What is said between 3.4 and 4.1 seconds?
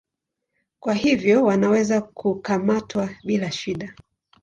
shida.